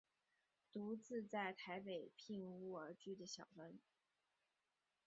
[0.71, 3.79] 独自在台北赁屋而居的小文。